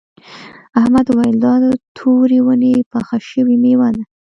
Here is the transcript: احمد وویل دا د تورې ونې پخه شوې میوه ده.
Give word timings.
احمد 0.79 1.05
وویل 1.09 1.37
دا 1.45 1.53
د 1.63 1.65
تورې 1.97 2.39
ونې 2.45 2.73
پخه 2.91 3.17
شوې 3.29 3.55
میوه 3.63 3.89
ده. 3.95 4.03